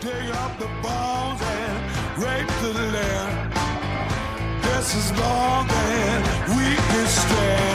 [0.00, 3.52] dig up the bones and rape the land.
[4.62, 6.22] This is more than
[6.56, 7.69] we can stand.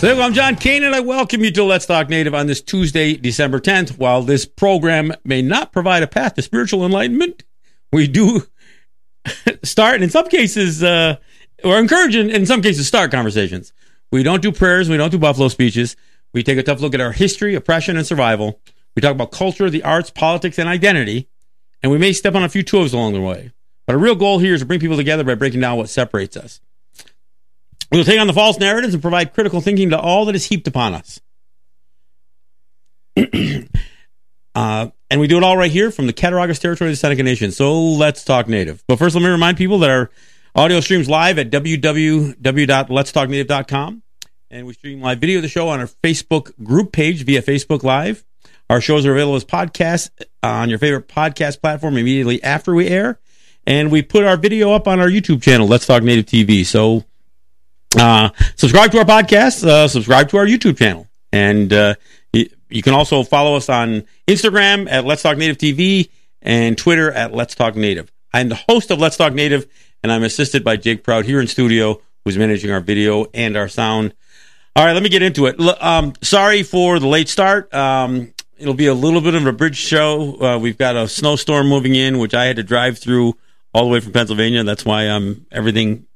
[0.00, 3.16] So I'm John Kane, and I welcome you to Let's Talk Native on this Tuesday,
[3.16, 3.98] December 10th.
[3.98, 7.44] While this program may not provide a path to spiritual enlightenment,
[7.92, 8.46] we do
[9.62, 11.16] start, and in some cases, uh,
[11.62, 13.74] or encourage, and in some cases, start conversations.
[14.10, 15.96] We don't do prayers, we don't do buffalo speeches.
[16.32, 18.58] We take a tough look at our history, oppression, and survival.
[18.96, 21.28] We talk about culture, the arts, politics, and identity,
[21.82, 23.52] and we may step on a few toes along the way.
[23.86, 26.38] But our real goal here is to bring people together by breaking down what separates
[26.38, 26.62] us.
[27.90, 30.46] We will take on the false narratives and provide critical thinking to all that is
[30.46, 31.20] heaped upon us.
[34.54, 37.24] uh, and we do it all right here from the Cattaraugus territory of the Seneca
[37.24, 37.50] Nation.
[37.50, 38.84] So let's talk native.
[38.86, 40.10] But first, let me remind people that our
[40.54, 44.02] audio streams live at www.letstalknative.com.
[44.52, 47.84] And we stream live video of the show on our Facebook group page via Facebook
[47.84, 48.24] Live.
[48.68, 50.10] Our shows are available as podcasts
[50.42, 53.20] on your favorite podcast platform immediately after we air.
[53.66, 56.66] And we put our video up on our YouTube channel, Let's Talk Native TV.
[56.66, 57.04] So
[57.98, 61.06] uh, subscribe to our podcast, uh, subscribe to our YouTube channel.
[61.32, 61.94] And uh,
[62.32, 66.10] you, you can also follow us on Instagram at Let's Talk Native TV
[66.42, 68.10] and Twitter at Let's Talk Native.
[68.32, 69.66] I'm the host of Let's Talk Native,
[70.02, 73.68] and I'm assisted by Jake Proud here in studio, who's managing our video and our
[73.68, 74.14] sound.
[74.76, 75.56] All right, let me get into it.
[75.60, 77.72] L- Um, sorry for the late start.
[77.74, 80.40] Um, it'll be a little bit of a bridge show.
[80.40, 83.34] Uh, we've got a snowstorm moving in, which I had to drive through
[83.74, 84.62] all the way from Pennsylvania.
[84.62, 86.06] That's why I'm everything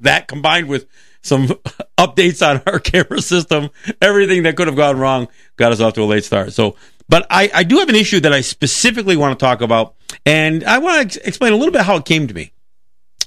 [0.00, 0.86] that combined with
[1.22, 1.46] some
[1.98, 6.02] updates on our camera system, everything that could have gone wrong got us off to
[6.02, 6.52] a late start.
[6.52, 6.76] So,
[7.08, 9.94] but I, I do have an issue that I specifically want to talk about,
[10.26, 12.52] and I want to ex- explain a little bit how it came to me.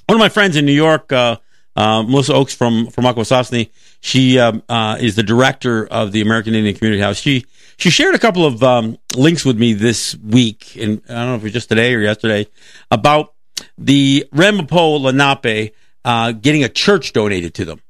[0.06, 1.36] One of my friends in New York, uh,
[1.74, 6.54] uh, Melissa Oaks from from Akwesasne, she um, uh, is the director of the American
[6.54, 7.16] Indian Community House.
[7.16, 7.46] She
[7.78, 11.34] she shared a couple of um, links with me this week, and I don't know
[11.36, 12.46] if it was just today or yesterday,
[12.90, 13.34] about
[13.78, 15.74] the Ramapough Lenape
[16.04, 17.80] uh, getting a church donated to them,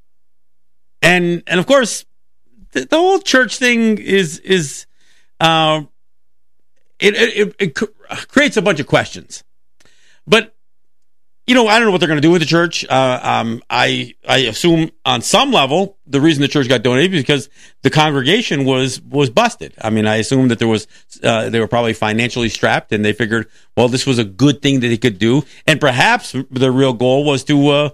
[1.01, 2.05] and and of course,
[2.73, 4.87] the, the whole church thing is is
[5.41, 5.83] uh,
[6.99, 9.45] it, it it creates a bunch of questions,
[10.27, 10.55] but
[11.47, 12.85] you know, I don't know what they're going to do with the church.
[12.89, 17.23] Uh, um, I I assume on some level the reason the church got donated is
[17.23, 17.49] because
[17.83, 19.75] the congregation was was busted.
[19.81, 20.87] I mean, I assume that there was
[21.23, 24.81] uh, they were probably financially strapped, and they figured, well, this was a good thing
[24.81, 27.91] that they could do, and perhaps the real goal was to uh,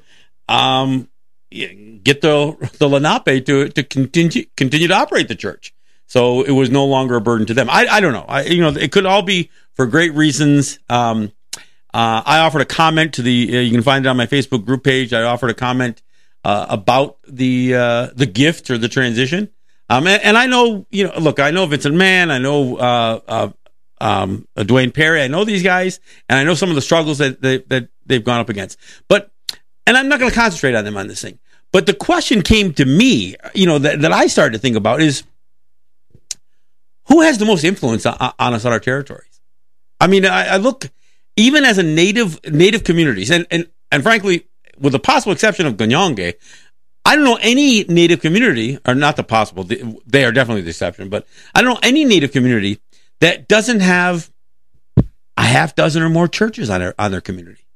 [0.48, 1.08] um,
[1.50, 5.74] get the the Lenape to to continue continue to operate the church.
[6.06, 7.68] So it was no longer a burden to them.
[7.70, 8.24] I I don't know.
[8.28, 10.78] I you know it could all be for great reasons.
[10.88, 11.32] Um,
[11.94, 13.58] uh, I offered a comment to the.
[13.58, 15.12] Uh, you can find it on my Facebook group page.
[15.12, 16.02] I offered a comment
[16.44, 19.50] uh, about the uh, the gift or the transition.
[19.90, 22.30] Um, and, and I know, you know, look, I know Vincent Mann.
[22.30, 23.48] I know uh, uh,
[24.00, 25.22] um, Dwaine Perry.
[25.22, 25.98] I know these guys,
[26.28, 28.78] and I know some of the struggles that they, that they've gone up against.
[29.08, 29.30] But
[29.88, 31.38] and I'm not going to concentrate on them on this thing.
[31.72, 35.00] But the question came to me, you know, that, that I started to think about
[35.00, 35.22] is
[37.06, 39.40] who has the most influence on, on us on our territories?
[39.98, 40.90] I mean, I, I look
[41.36, 44.46] even as a native native communities, and and and frankly,
[44.78, 46.34] with the possible exception of Ganienkeh,
[47.06, 51.08] I don't know any native community, or not the possible, they are definitely the exception,
[51.08, 52.80] but I don't know any native community
[53.20, 54.30] that doesn't have
[55.38, 57.67] a half dozen or more churches on their on their community.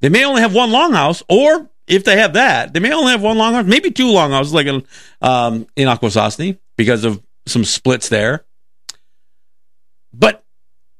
[0.00, 3.22] They may only have one longhouse, or if they have that, they may only have
[3.22, 4.84] one longhouse, maybe two longhouses, like in
[5.22, 8.44] um, in Akwesasne, because of some splits there.
[10.12, 10.44] But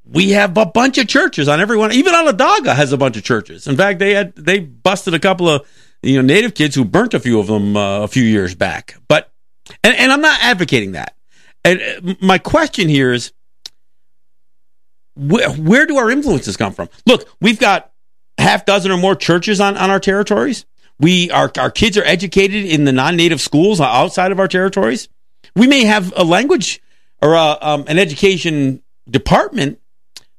[0.04, 1.92] we have a bunch of churches on everyone.
[1.92, 3.66] Even Onondaga has a bunch of churches.
[3.66, 5.66] In fact, they had they busted a couple of
[6.02, 8.96] you know native kids who burnt a few of them uh, a few years back.
[9.08, 9.32] But
[9.82, 11.16] and, and I'm not advocating that.
[11.64, 13.32] And uh, my question here is,
[15.16, 16.88] where do our influences come from?
[17.06, 17.92] Look, we've got
[18.38, 20.64] half dozen or more churches on, on our territories.
[20.98, 25.08] We our our kids are educated in the non-native schools outside of our territories.
[25.54, 26.82] We may have a language
[27.20, 29.80] or a, um, an education department,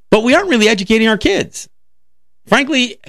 [0.09, 1.69] but we aren't really educating our kids.
[2.45, 2.99] Frankly,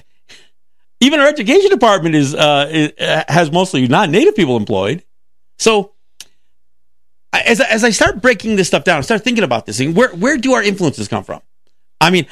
[1.01, 2.93] even our education department is, uh, is
[3.29, 5.05] has mostly non-native people employed.
[5.59, 5.93] So
[7.33, 9.95] as as I start breaking this stuff down, I start thinking about this thing.
[9.95, 11.41] Where where do our influences come from?
[12.01, 12.27] I mean,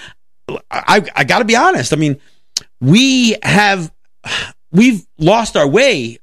[0.70, 1.92] I I got to be honest.
[1.92, 2.20] I mean,
[2.80, 3.92] we have
[4.72, 6.18] we've lost our way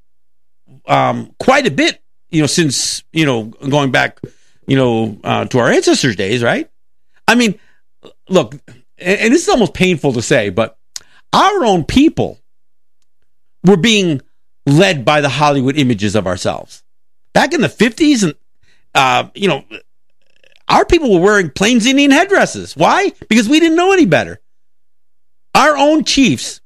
[0.88, 2.00] um, quite a bit.
[2.30, 4.20] You know, since you know going back,
[4.68, 6.70] you know, uh, to our ancestors' days, right?
[7.28, 7.60] I mean,
[8.30, 8.54] look,
[8.98, 10.78] and, and this is almost painful to say, but
[11.32, 12.40] our own people
[13.64, 14.22] were being
[14.66, 16.84] led by the Hollywood images of ourselves.
[17.34, 18.36] Back in the 50s, and,
[18.94, 19.64] uh, you know,
[20.68, 22.76] our people were wearing Plains Indian headdresses.
[22.76, 23.12] Why?
[23.30, 24.40] Because we didn't know any better.
[25.56, 26.62] Our own chiefs,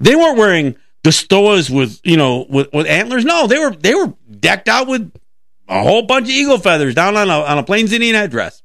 [0.00, 3.24] they weren't wearing the stoas with, you know, with, with antlers.
[3.24, 5.12] No, they were, they were decked out with
[5.68, 8.62] a whole bunch of eagle feathers down on a, on a Plains Indian headdress.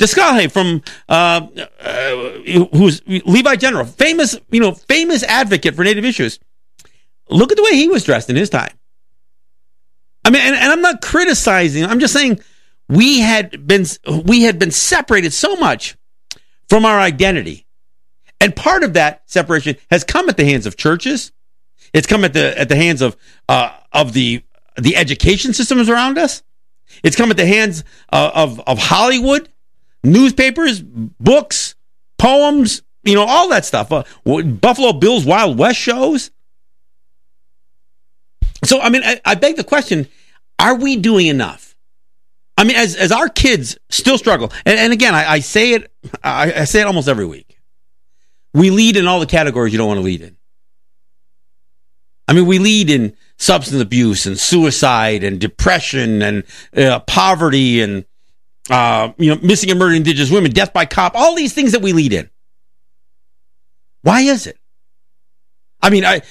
[0.00, 1.46] Deskaheh from uh,
[1.78, 6.40] uh, who's Levi General, famous you know famous advocate for Native issues.
[7.28, 8.72] Look at the way he was dressed in his time.
[10.24, 11.84] I mean, and, and I'm not criticizing.
[11.84, 12.40] I'm just saying
[12.88, 13.84] we had been
[14.24, 15.98] we had been separated so much
[16.70, 17.66] from our identity,
[18.40, 21.32] and part of that separation has come at the hands of churches.
[21.92, 23.16] It's come at the at the hands of
[23.48, 24.42] uh, of the
[24.76, 26.42] the education systems around us.
[27.02, 29.48] It's come at the hands uh, of of Hollywood
[30.02, 31.74] newspapers, books,
[32.18, 33.92] poems, you know, all that stuff.
[33.92, 36.30] Uh, Buffalo Bill's Wild West shows.
[38.64, 40.08] So, I mean, I, I beg the question
[40.58, 41.74] are we doing enough?
[42.58, 45.90] I mean, as, as our kids still struggle, and, and again, I, I say it,
[46.22, 47.49] I, I say it almost every week.
[48.52, 50.36] We lead in all the categories you don't want to lead in.
[52.26, 56.44] I mean, we lead in substance abuse and suicide and depression and
[56.76, 58.04] uh, poverty and
[58.70, 61.82] uh, you know, missing and murdered indigenous women, death by cop, all these things that
[61.82, 62.30] we lead in.
[64.02, 64.58] Why is it?
[65.82, 66.22] I mean, I,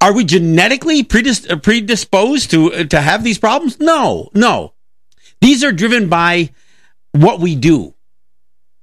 [0.00, 3.80] are we genetically uh, predisposed to uh, to have these problems?
[3.80, 4.74] No, no.
[5.40, 6.50] These are driven by
[7.12, 7.94] what we do.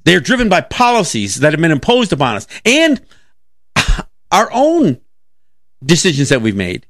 [0.08, 3.02] They're driven by policies that have been imposed upon us and
[4.32, 5.02] our own
[5.84, 6.86] decisions that we've made.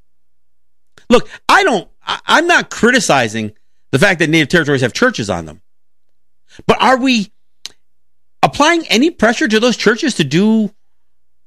[1.10, 1.90] Look, I don't.
[2.06, 3.54] I'm not criticizing
[3.90, 5.62] the fact that native territories have churches on them.
[6.68, 7.31] But are we
[8.44, 10.72] applying any pressure to those churches to do,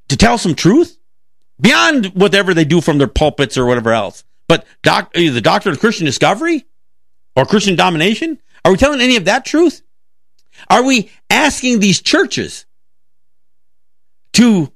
[0.08, 0.98] to tell some truth
[1.60, 4.24] beyond whatever they do from their pulpits or whatever else?
[4.48, 6.64] But doc, the doctrine of Christian discovery
[7.36, 8.40] or Christian domination?
[8.64, 9.82] Are we telling any of that truth?
[10.68, 12.66] Are we asking these churches
[14.34, 14.72] to,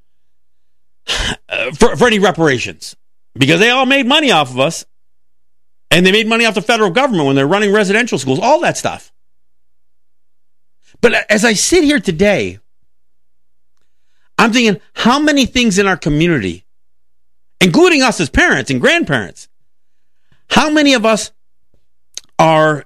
[1.48, 2.96] uh, for, for any reparations?
[3.34, 4.84] Because they all made money off of us
[5.90, 8.76] and they made money off the federal government when they're running residential schools, all that
[8.76, 9.12] stuff.
[11.00, 12.58] But as I sit here today,
[14.38, 16.64] I'm thinking how many things in our community,
[17.60, 19.48] including us as parents and grandparents,
[20.48, 21.32] how many of us
[22.38, 22.84] are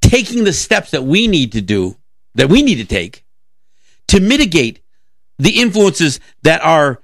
[0.00, 1.96] taking the steps that we need to do,
[2.34, 3.24] that we need to take
[4.08, 4.80] to mitigate
[5.38, 7.00] the influences that are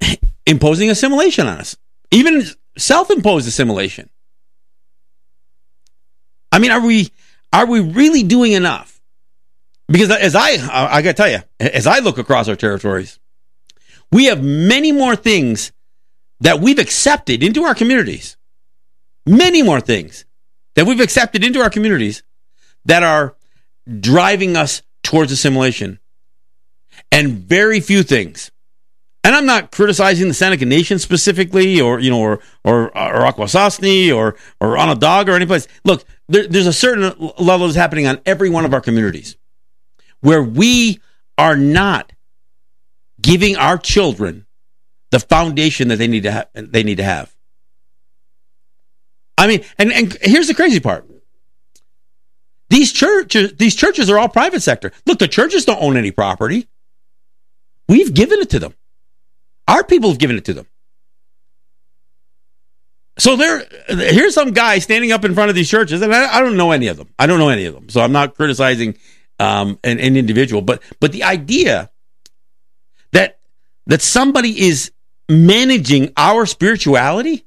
[0.46, 1.76] imposing assimilation on us,
[2.10, 2.44] even
[2.76, 4.08] self imposed assimilation?
[6.52, 7.10] I mean, are we,
[7.52, 9.00] are we really doing enough?
[9.88, 13.18] Because as I, I got to tell you, as I look across our territories,
[14.10, 15.72] we have many more things
[16.40, 18.36] that we've accepted into our communities.
[19.26, 20.24] Many more things
[20.74, 22.22] that we've accepted into our communities
[22.84, 23.35] that are
[24.00, 25.98] driving us towards assimilation.
[27.12, 28.50] And very few things.
[29.22, 34.14] And I'm not criticizing the Seneca Nation specifically, or you know, or or, or Akwesasne,
[34.14, 35.66] or or Onondaga, or any place.
[35.84, 39.36] Look, there, there's a certain level that's happening on every one of our communities
[40.20, 41.00] where we
[41.36, 42.12] are not
[43.20, 44.46] giving our children
[45.10, 47.34] the foundation that they need to have they need to have.
[49.38, 51.04] I mean, and, and here's the crazy part.
[52.68, 54.92] These churches, these churches are all private sector.
[55.06, 56.68] Look, the churches don't own any property.
[57.88, 58.74] We've given it to them.
[59.68, 60.66] Our people have given it to them.
[63.18, 66.40] So there, here's some guy standing up in front of these churches, and I, I,
[66.40, 67.08] don't know any of them.
[67.18, 68.98] I don't know any of them, so I'm not criticizing
[69.38, 70.60] um, an, an individual.
[70.60, 71.90] But but the idea
[73.12, 73.38] that
[73.86, 74.92] that somebody is
[75.30, 77.46] managing our spirituality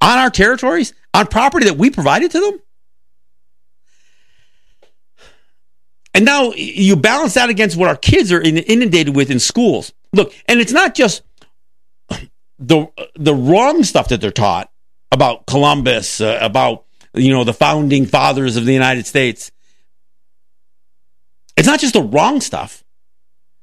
[0.00, 2.60] on our territories, on property that we provided to them.
[6.14, 9.92] And now you balance that against what our kids are inundated with in schools.
[10.12, 11.22] Look, and it's not just
[12.58, 14.70] the the wrong stuff that they're taught
[15.10, 19.50] about Columbus, uh, about you know the founding fathers of the United States.
[21.56, 22.84] It's not just the wrong stuff.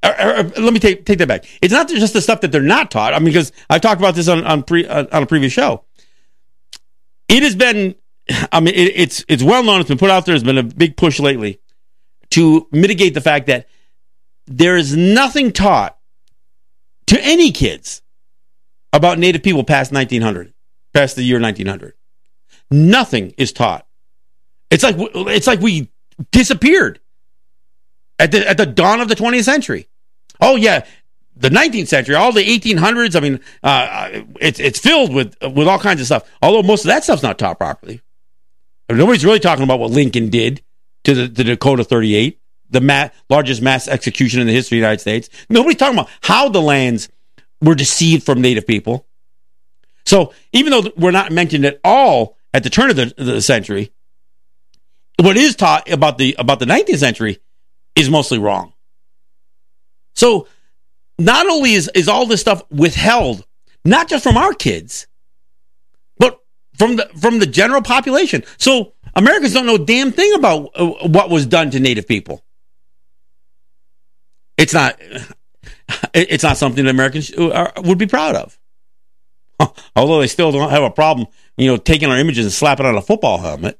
[0.03, 1.45] Or, or, or, let me take take that back.
[1.61, 3.13] It's not just the stuff that they're not taught.
[3.13, 5.85] I mean, because I've talked about this on on, pre, on a previous show.
[7.29, 7.95] It has been,
[8.51, 9.79] I mean, it, it's it's well known.
[9.79, 10.33] It's been put out there.
[10.33, 11.61] There's been a big push lately
[12.31, 13.67] to mitigate the fact that
[14.47, 15.97] there is nothing taught
[17.07, 18.01] to any kids
[18.93, 20.53] about Native people past 1900,
[20.93, 21.93] past the year 1900.
[22.69, 23.85] Nothing is taught.
[24.69, 25.91] It's like it's like we
[26.31, 26.99] disappeared
[28.17, 29.89] at the at the dawn of the 20th century.
[30.39, 30.85] Oh yeah,
[31.35, 33.15] the 19th century, all the 1800s.
[33.15, 36.29] I mean, uh, it's it's filled with with all kinds of stuff.
[36.41, 38.01] Although most of that stuff's not taught properly.
[38.87, 40.61] I mean, nobody's really talking about what Lincoln did
[41.03, 42.39] to the, the Dakota 38,
[42.69, 45.29] the ma- largest mass execution in the history of the United States.
[45.49, 47.09] Nobody's talking about how the lands
[47.61, 49.05] were deceived from Native people.
[50.05, 53.91] So even though we're not mentioned at all at the turn of the, the century,
[55.17, 57.39] what is taught about the about the 19th century
[57.95, 58.73] is mostly wrong.
[60.15, 60.47] So
[61.19, 63.45] not only is, is all this stuff withheld,
[63.85, 65.07] not just from our kids,
[66.17, 66.39] but
[66.77, 68.43] from the from the general population.
[68.57, 72.43] So Americans don't know damn thing about uh, what was done to Native people.
[74.57, 74.99] It's not
[76.13, 78.57] it's not something that Americans uh, would be proud of.
[79.95, 81.27] Although they still don't have a problem,
[81.57, 83.79] you know, taking our images and slapping on a football helmet,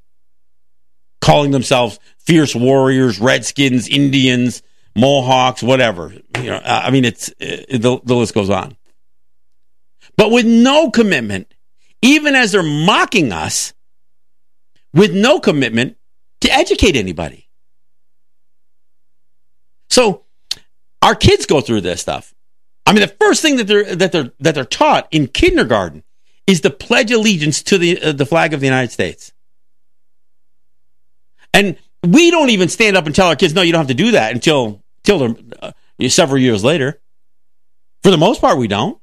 [1.21, 4.63] calling themselves fierce warriors, redskins, Indians,
[4.95, 6.13] Mohawks, whatever.
[6.37, 8.75] You know, I mean, it's the, the list goes on.
[10.17, 11.53] But with no commitment,
[12.01, 13.73] even as they're mocking us,
[14.93, 15.97] with no commitment
[16.41, 17.47] to educate anybody.
[19.89, 20.23] So
[21.01, 22.33] our kids go through this stuff.
[22.85, 26.03] I mean, the first thing that they're that they're that they're taught in kindergarten
[26.47, 29.31] is to pledge allegiance to the uh, the flag of the United States.
[31.53, 33.93] And we don't even stand up and tell our kids, "No, you don't have to
[33.93, 35.71] do that," until until uh,
[36.09, 36.99] several years later.
[38.03, 38.99] For the most part, we don't.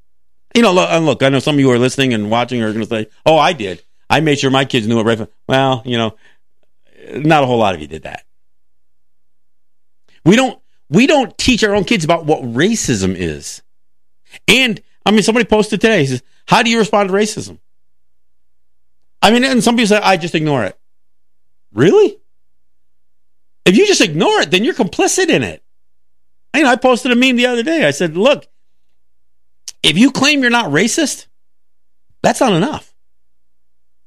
[0.55, 2.85] You know, look, look, I know some of you are listening and watching are going
[2.85, 3.83] to say, "Oh, I did.
[4.11, 6.17] I made sure my kids knew it right." From, well, you know,
[7.11, 8.25] not a whole lot of you did that.
[10.25, 10.61] We don't
[10.91, 13.63] we don't teach our own kids about what racism is.
[14.47, 17.59] And I mean, somebody posted today, He says, How do you respond to racism?
[19.21, 20.79] I mean, and some people say, I just ignore it.
[21.73, 22.19] Really?
[23.65, 25.63] If you just ignore it, then you're complicit in it.
[26.55, 27.85] I, know, I posted a meme the other day.
[27.85, 28.47] I said, Look,
[29.83, 31.27] if you claim you're not racist,
[32.23, 32.93] that's not enough.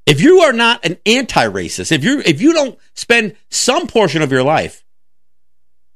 [0.05, 4.31] If you are not an anti-racist, if you if you don't spend some portion of
[4.31, 4.83] your life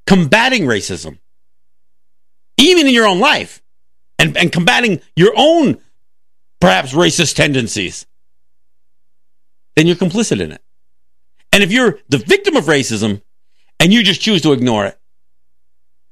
[0.05, 1.17] combating racism,
[2.57, 3.61] even in your own life,
[4.19, 5.79] and, and combating your own
[6.59, 8.05] perhaps racist tendencies,
[9.75, 10.61] then you're complicit in it.
[11.51, 13.21] And if you're the victim of racism
[13.79, 14.99] and you just choose to ignore it,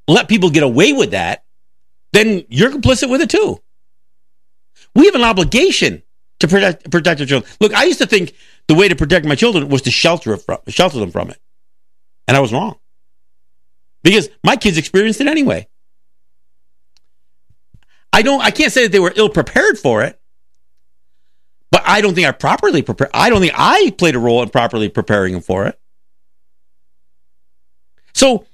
[0.08, 1.44] let people get away with that,
[2.12, 3.62] then you're complicit with it too.
[4.96, 6.04] We have an obligation
[6.44, 7.52] to protect protect our children.
[7.62, 8.34] Look, I used to think
[8.68, 11.40] the way to protect my children was to shelter from, shelter them from it,
[12.28, 12.76] and I was wrong
[14.04, 15.70] because my kids experienced it anyway.
[18.12, 18.42] I don't.
[18.42, 20.20] I can't say that they were ill prepared for it,
[21.72, 23.12] but I don't think I properly prepared.
[23.14, 25.80] I don't think I played a role in properly preparing them for it.
[28.14, 28.46] So,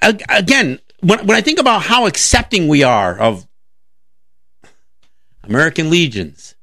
[0.00, 3.48] again, when when I think about how accepting we are of
[5.42, 6.54] American legions,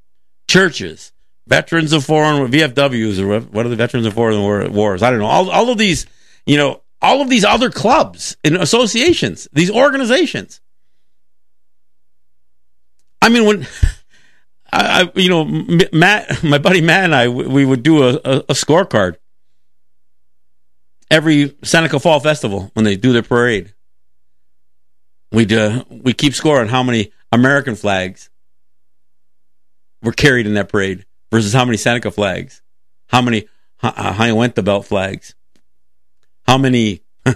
[0.48, 1.12] churches,
[1.48, 5.03] veterans of foreign VFWs, or what are the veterans of foreign wars?
[5.03, 5.25] I don't know.
[5.25, 6.05] All all of these,
[6.46, 10.62] you know, all of these other clubs and associations, these organizations
[13.27, 13.62] I mean, when
[14.72, 15.46] I, I, you know,
[15.91, 19.17] Matt, my buddy Matt and I, we would do a, a, a scorecard
[21.12, 23.74] every Seneca Fall Festival when they do their parade.
[25.31, 28.29] We'd uh, we keep score on how many American flags
[30.01, 32.61] were carried in that parade versus how many Seneca flags,
[33.07, 33.47] how many
[33.79, 35.35] Hiawatha uh, Belt flags,
[36.45, 37.01] how many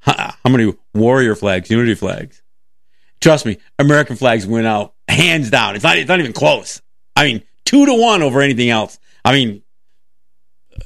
[0.00, 2.42] how many warrior flags, unity flags.
[3.20, 5.74] Trust me, American flags went out hands down.
[5.74, 5.96] It's not.
[5.96, 6.82] It's not even close.
[7.16, 8.98] I mean, two to one over anything else.
[9.24, 9.62] I mean,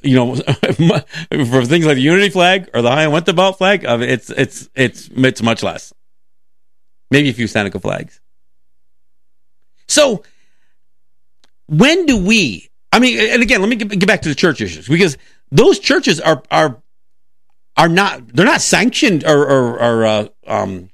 [0.03, 4.31] you know, for things like the unity flag or the Hiawatha Belt flag, uh, it's
[4.31, 5.93] it's it's it's much less.
[7.11, 8.21] Maybe a few Seneca flags.
[9.89, 10.23] So,
[11.67, 12.71] when do we?
[12.93, 15.19] I mean, and again, let me get, back to the church issues because
[15.51, 16.81] those churches are are
[17.77, 20.91] are not they're not sanctioned or or, or uh, um,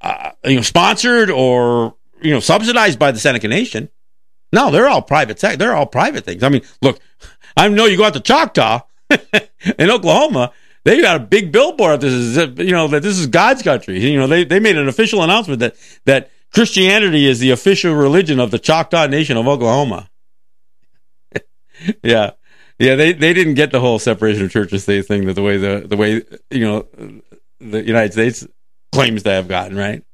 [0.00, 3.88] uh, you know, sponsored or you know subsidized by the Seneca Nation.
[4.52, 5.38] No, they're all private.
[5.38, 6.42] They're all private things.
[6.42, 7.00] I mean, look,
[7.56, 8.82] I know you go out to Choctaw
[9.78, 10.52] in Oklahoma.
[10.84, 12.00] They got a big billboard.
[12.00, 14.00] This is you know that this is God's country.
[14.00, 18.40] You know they they made an official announcement that that Christianity is the official religion
[18.40, 20.10] of the Choctaw Nation of Oklahoma.
[22.02, 22.32] yeah,
[22.78, 22.96] yeah.
[22.96, 25.58] They they didn't get the whole separation of church and state thing that the way
[25.58, 26.86] the the way you know
[27.60, 28.46] the United States
[28.92, 30.04] claims to have gotten, right?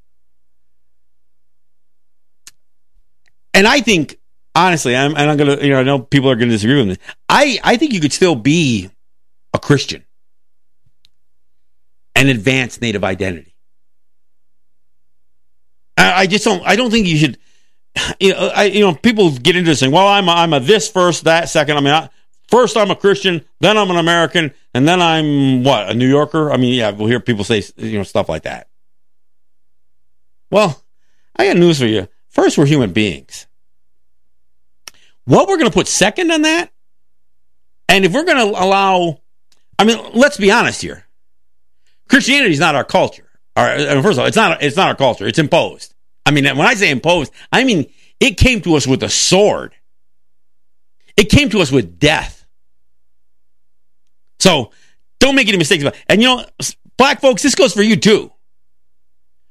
[3.54, 4.18] And I think,
[4.54, 6.96] honestly, I'm, and I'm to, you know, I know people are to disagree with me.
[7.28, 8.90] I, I think you could still be
[9.54, 10.04] a Christian.
[12.14, 13.47] and advance Native identity.
[15.98, 16.62] I, I just don't.
[16.64, 17.38] I don't think you should.
[18.20, 20.60] You know, I, you know, people get into this saying, "Well, I'm a, I'm a
[20.60, 21.76] this first, that second.
[21.76, 22.08] I mean, I,
[22.46, 26.52] first I'm a Christian, then I'm an American, and then I'm what a New Yorker.
[26.52, 28.68] I mean, yeah, we'll hear people say you know stuff like that.
[30.50, 30.80] Well,
[31.36, 32.08] I got news for you.
[32.28, 33.46] First, we're human beings.
[35.24, 36.70] What we're going to put second on that,
[37.88, 39.20] and if we're going to allow,
[39.78, 41.04] I mean, let's be honest here.
[42.08, 43.27] Christianity is not our culture.
[43.64, 45.26] Right, first of all, it's not it's not our culture.
[45.26, 45.94] It's imposed.
[46.24, 49.74] I mean, when I say imposed, I mean it came to us with a sword.
[51.16, 52.46] It came to us with death.
[54.38, 54.70] So
[55.18, 55.94] don't make any mistakes about.
[55.94, 56.04] It.
[56.08, 56.44] And you know,
[56.96, 58.32] black folks, this goes for you too.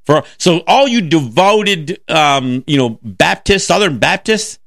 [0.06, 4.58] For so all you devoted, um, you know, Baptists, Southern Baptists,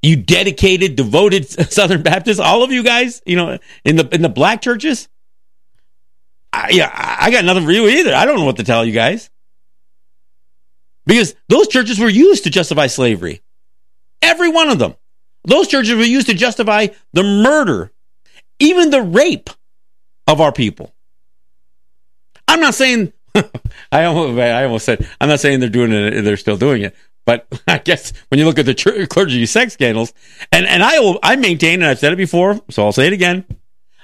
[0.00, 4.30] you dedicated, devoted Southern Baptists, all of you guys, you know, in the in the
[4.30, 5.08] black churches.
[6.52, 8.14] I, yeah, I got nothing for you either.
[8.14, 9.30] I don't know what to tell you guys
[11.06, 13.42] because those churches were used to justify slavery.
[14.20, 14.94] Every one of them.
[15.44, 17.90] Those churches were used to justify the murder,
[18.60, 19.50] even the rape
[20.28, 20.94] of our people.
[22.46, 23.12] I'm not saying
[23.92, 26.22] I almost, I almost said I'm not saying they're doing it.
[26.22, 26.94] They're still doing it,
[27.24, 30.12] but I guess when you look at the church, clergy sex scandals,
[30.52, 33.44] and and I I maintain, and I've said it before, so I'll say it again.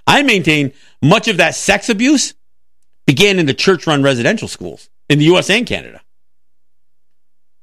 [0.07, 2.35] I maintain much of that sex abuse
[3.09, 5.49] began in the church-run residential schools in the U.S.
[5.49, 6.03] and Canada.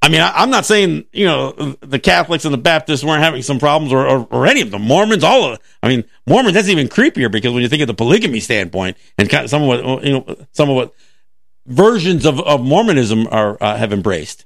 [0.01, 3.43] I mean, I, am not saying you know the Catholics and the Baptists weren't having
[3.43, 4.81] some problems, or, or, or any of them.
[4.81, 5.59] Mormons, all of.
[5.83, 6.55] I mean, Mormons.
[6.55, 9.61] That's even creepier because when you think of the polygamy standpoint and kind of some
[9.61, 10.95] of what you know, some of what
[11.67, 14.45] versions of, of Mormonism are uh, have embraced.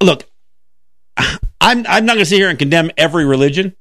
[0.00, 0.24] Look,
[1.16, 3.74] I'm I'm not going to sit here and condemn every religion,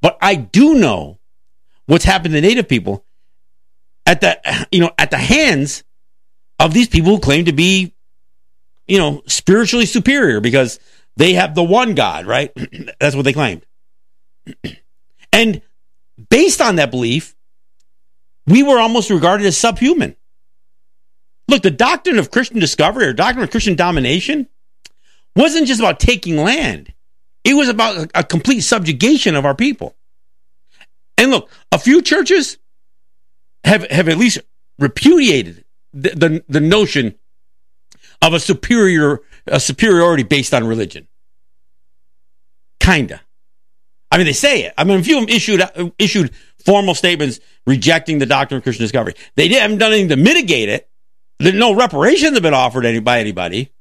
[0.00, 1.18] but I do know
[1.86, 3.04] what's happened to Native people
[4.06, 5.84] at the you know at the hands
[6.58, 7.94] of these people who claim to be,
[8.86, 10.78] you know, spiritually superior because
[11.16, 12.52] they have the one God, right?
[13.00, 13.66] That's what they claimed.
[15.32, 15.60] and
[16.30, 17.34] based on that belief,
[18.46, 20.16] we were almost regarded as subhuman.
[21.48, 24.48] Look, the doctrine of Christian discovery or doctrine of Christian domination
[25.34, 26.92] wasn't just about taking land.
[27.44, 29.96] It was about a, a complete subjugation of our people.
[31.22, 32.58] And look, a few churches
[33.62, 34.40] have, have at least
[34.80, 37.14] repudiated the, the, the notion
[38.20, 41.06] of a superior a superiority based on religion.
[42.80, 43.20] Kinda.
[44.10, 44.74] I mean, they say it.
[44.76, 48.64] I mean, a few of them issued uh, issued formal statements rejecting the doctrine of
[48.64, 49.14] Christian discovery.
[49.36, 50.90] They didn't, haven't done anything to mitigate it.
[51.38, 53.72] There's no reparations have been offered any, by anybody.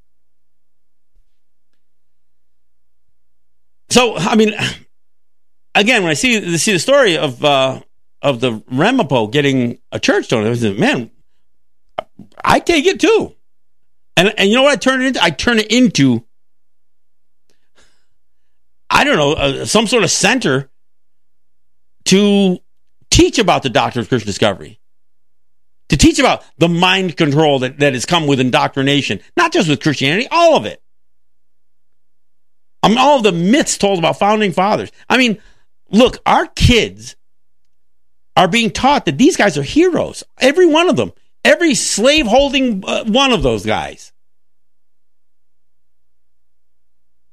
[3.89, 4.53] So, I mean,
[5.75, 7.81] again, when I see see the story of uh,
[8.21, 11.11] of the Ramapough getting a church donation, man,
[12.43, 13.35] I take it too.
[14.17, 15.23] And and you know what I turn it into?
[15.23, 16.25] I turn it into
[18.91, 20.69] I don't know, uh, some sort of center
[22.05, 22.59] to
[23.09, 24.79] teach about the doctrine of Christian discovery.
[25.89, 29.81] To teach about the mind control that, that has come with indoctrination, not just with
[29.81, 30.81] Christianity, all of it.
[32.83, 34.91] I mean, all of the myths told about founding fathers.
[35.09, 35.41] I mean,
[35.91, 37.15] look, our kids
[38.35, 40.23] are being taught that these guys are heroes.
[40.39, 41.11] Every one of them.
[41.43, 44.13] Every slave holding uh, one of those guys.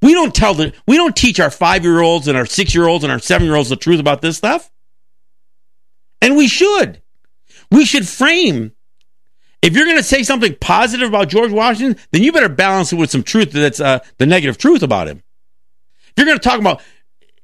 [0.01, 3.69] We don't tell the we don't teach our 5-year-olds and our 6-year-olds and our 7-year-olds
[3.69, 4.71] the truth about this stuff.
[6.23, 7.03] And we should.
[7.71, 8.73] We should frame
[9.63, 12.97] if you're going to say something positive about George Washington, then you better balance it
[12.97, 15.23] with some truth that's uh, the negative truth about him.
[16.09, 16.81] If you're going to talk about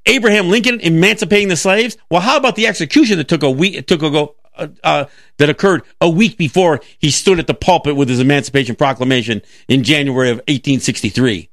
[0.07, 3.87] Abraham Lincoln emancipating the slaves, well, how about the execution that took a week?
[3.87, 5.05] Took a, uh, uh,
[5.39, 9.83] that occurred a week before he stood at the pulpit with his Emancipation Proclamation in
[9.83, 11.51] January of 1863.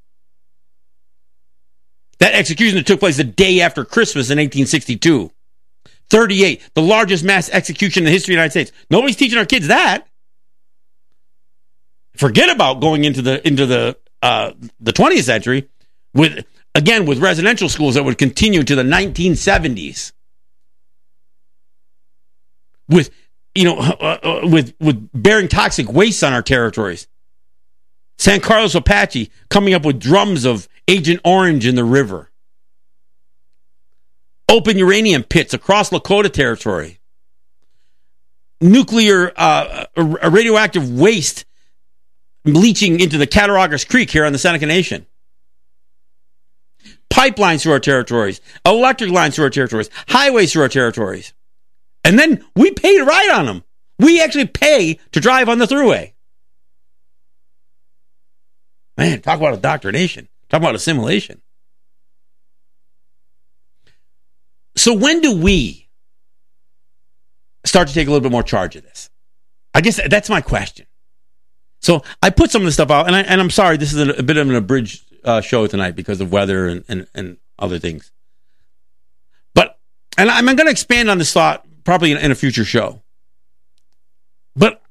[2.19, 5.31] That execution that took place the day after Christmas in 1862.
[6.11, 8.71] 38, the largest mass execution in the history of the United States.
[8.89, 10.05] Nobody's teaching our kids that.
[12.15, 15.69] Forget about going into the into the uh, the 20th century
[16.13, 20.13] with again with residential schools that would continue to the 1970s
[22.87, 23.09] with
[23.55, 27.07] you know uh, uh, with with bearing toxic waste on our territories.
[28.17, 32.29] San Carlos Apache coming up with drums of Agent Orange in the river.
[34.47, 36.99] Open uranium pits across Lakota territory.
[38.59, 41.45] Nuclear uh, uh radioactive waste
[42.45, 45.07] leaching into the Cattaraugus Creek here on the Seneca Nation.
[47.11, 51.33] Pipelines through our territories, electric lines through our territories, highways through our territories.
[52.03, 53.63] And then we pay to ride on them.
[53.99, 56.13] We actually pay to drive on the Thruway.
[58.97, 60.27] Man, talk about indoctrination.
[60.49, 61.41] Talk about assimilation.
[64.75, 65.89] So when do we
[67.65, 69.09] start to take a little bit more charge of this?
[69.73, 70.85] I guess that's my question.
[71.81, 74.07] So I put some of the stuff out, and, I, and I'm sorry, this is
[74.07, 77.37] a, a bit of an abridged uh, show tonight because of weather and, and, and
[77.59, 78.11] other things.
[79.53, 79.77] But,
[80.17, 83.01] and I'm going to expand on this thought probably in, in a future show.
[84.55, 84.81] But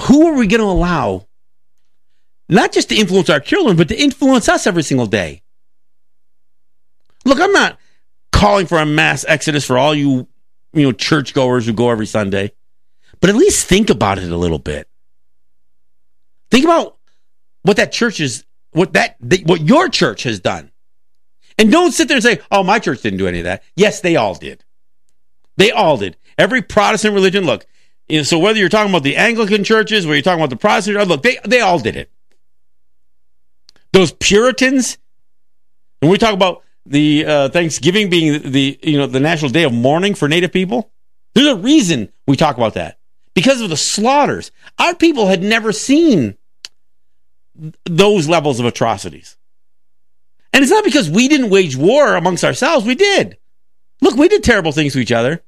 [0.00, 1.26] who are we going to allow
[2.48, 5.42] not just to influence our children, but to influence us every single day?
[7.24, 7.78] Look, I'm not
[8.30, 10.28] calling for a mass exodus for all you,
[10.72, 12.52] you know, churchgoers who go every Sunday,
[13.20, 14.88] but at least think about it a little bit.
[16.50, 16.96] Think about
[17.62, 18.44] what that church is,
[18.76, 20.70] what that, what your church has done.
[21.58, 23.62] And don't sit there and say, oh, my church didn't do any of that.
[23.74, 24.64] Yes, they all did.
[25.56, 26.18] They all did.
[26.36, 27.66] Every Protestant religion, look,
[28.06, 30.56] you know, so whether you're talking about the Anglican churches, whether you're talking about the
[30.56, 32.10] Protestant, look, they, they all did it.
[33.94, 34.98] Those Puritans,
[36.02, 39.72] and we talk about the uh, Thanksgiving being the you know the national day of
[39.72, 40.90] mourning for Native people.
[41.34, 42.98] There's a reason we talk about that
[43.34, 44.50] because of the slaughters.
[44.78, 46.36] Our people had never seen
[47.84, 49.36] those levels of atrocities.
[50.52, 52.86] And it's not because we didn't wage war amongst ourselves.
[52.86, 53.36] We did.
[54.00, 55.42] Look, we did terrible things to each other.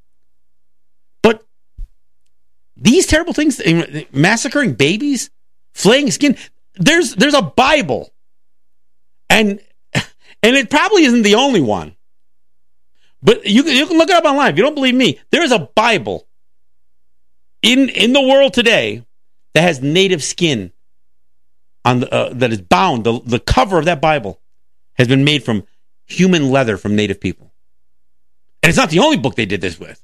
[1.22, 1.46] But
[2.76, 5.30] these terrible things, eh, massacring babies,
[5.74, 6.36] flaying skin,
[6.74, 8.12] there's there's a Bible.
[9.30, 9.60] And
[9.94, 11.94] and it probably isn't the only one.
[13.22, 14.52] But you, you can look it up online.
[14.52, 16.26] If you don't believe me, there is a Bible
[17.62, 19.04] in in the world today
[19.54, 20.72] that has native skin
[21.84, 23.04] on the, uh, that is bound.
[23.04, 24.40] The, the cover of that Bible
[24.94, 25.64] has been made from
[26.06, 27.52] human leather from native people.
[28.62, 30.02] And it's not the only book they did this with.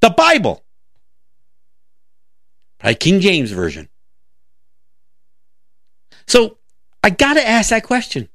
[0.00, 0.64] The Bible.
[2.78, 3.88] Probably King James Version.
[6.26, 6.58] So
[7.02, 8.28] I got to ask that question.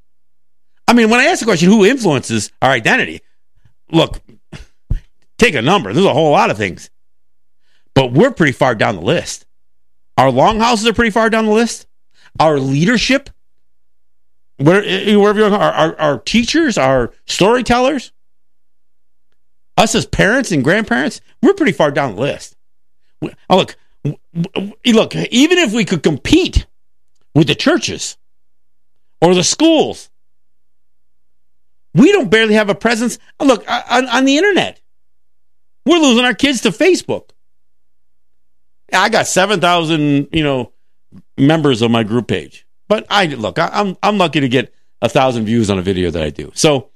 [0.87, 3.21] I mean, when I ask the question, who influences our identity?
[3.91, 4.21] Look,
[5.37, 5.93] take a number.
[5.93, 6.89] There's a whole lot of things.
[7.93, 9.45] But we're pretty far down the list.
[10.17, 11.87] Our longhouses are pretty far down the list.
[12.39, 13.29] Our leadership,
[14.57, 14.81] where,
[15.17, 18.11] wherever you're, our, our, our teachers, our storytellers,
[19.77, 22.55] us as parents and grandparents, we're pretty far down the list.
[23.49, 23.75] Oh, look,
[24.85, 26.65] look, even if we could compete
[27.33, 28.17] with the churches
[29.21, 30.09] or the schools,
[31.93, 33.17] we don't barely have a presence.
[33.41, 34.81] Look, uh, on, on the internet,
[35.85, 37.29] we're losing our kids to Facebook.
[38.93, 40.71] I got 7,000, you know,
[41.37, 42.65] members of my group page.
[42.87, 46.11] But I look, I, I'm I'm lucky to get a thousand views on a video
[46.11, 46.51] that I do.
[46.53, 46.89] So,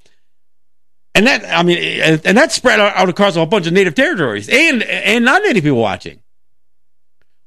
[1.16, 4.50] and that I mean, and that spread out across a whole bunch of native territories
[4.50, 6.22] and and not native people watching.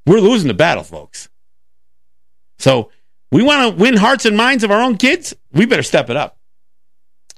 [0.06, 1.28] We're losing the battle, folks.
[2.58, 2.90] So
[3.30, 5.34] we want to win hearts and minds of our own kids.
[5.52, 6.36] We better step it up.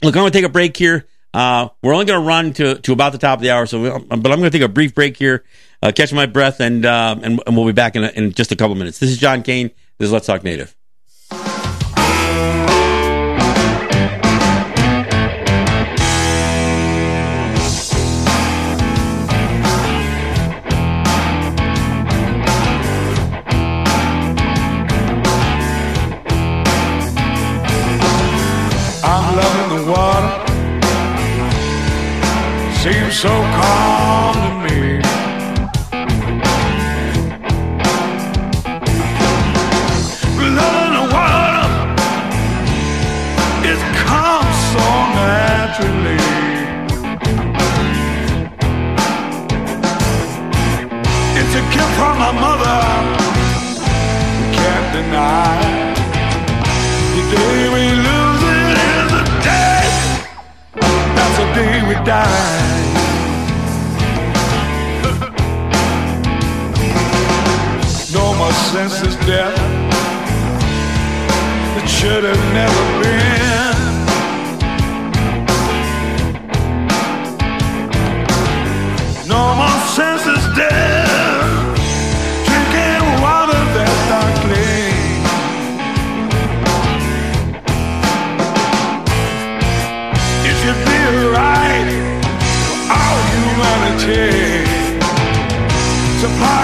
[0.02, 1.06] Look, I'm going to take a break here.
[1.34, 3.82] Uh, we're only going to run to, to about the top of the hour, so
[3.82, 5.44] we, but I'm going to take a brief break here,
[5.82, 8.52] uh, catch my breath, and, uh, and, and we'll be back in, a, in just
[8.52, 9.00] a couple minutes.
[9.00, 9.72] This is John Kane.
[9.98, 10.76] This is Let's Talk Native.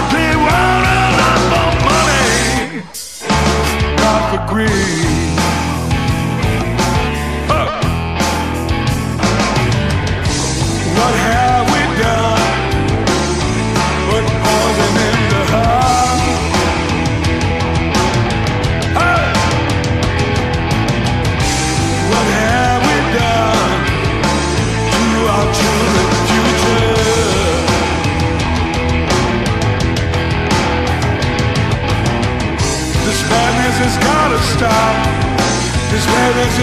[0.09, 2.83] Clean water, not for money,
[3.97, 5.20] not for greed.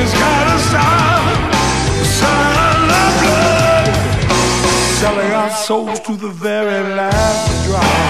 [0.01, 1.25] Has gotta stop.
[2.19, 3.87] Selling our blood,
[5.01, 8.08] selling our souls to the very last drop.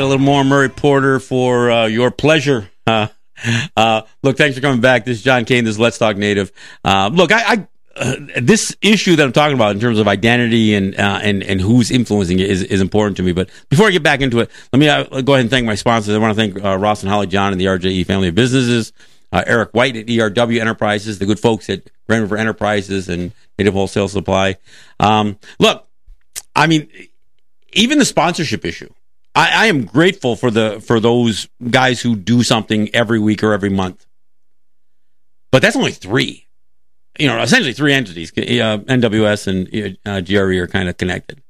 [0.00, 2.70] A little more Murray Porter for uh, your pleasure.
[2.86, 3.06] Uh,
[3.76, 5.04] uh, look, thanks for coming back.
[5.04, 5.64] This is John Kane.
[5.64, 6.50] This is Let's Talk Native.
[6.84, 10.74] Uh, look, I, I uh, this issue that I'm talking about in terms of identity
[10.74, 13.32] and uh, and and who's influencing it is, is important to me.
[13.32, 15.76] But before I get back into it, let me uh, go ahead and thank my
[15.76, 16.14] sponsors.
[16.14, 18.92] I want to thank uh, Ross and Holly John and the RJE family of businesses,
[19.30, 23.74] uh, Eric White at ERW Enterprises, the good folks at Grand River Enterprises and Native
[23.74, 24.56] Wholesale Supply.
[24.98, 25.86] Um, look,
[26.56, 26.90] I mean,
[27.72, 28.92] even the sponsorship issue.
[29.34, 33.52] I, I am grateful for the for those guys who do something every week or
[33.52, 34.06] every month.
[35.52, 36.48] But that's only three.
[37.18, 38.32] You know, essentially three entities.
[38.32, 41.42] Uh, NWS and uh, GRE are kind of connected.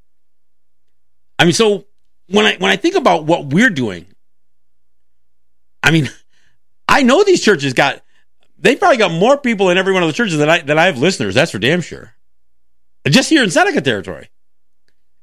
[1.38, 1.86] I mean, so
[2.28, 4.06] when I when I think about what we're doing,
[5.82, 6.10] I mean,
[6.88, 8.02] I know these churches got
[8.58, 10.86] they probably got more people in every one of the churches that I that I
[10.86, 11.34] have listeners.
[11.34, 12.14] That's for damn sure.
[13.08, 14.28] Just here in Seneca territory.